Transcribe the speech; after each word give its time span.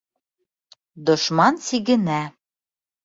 Дошман 1.09 1.61
сигенә. 1.69 2.19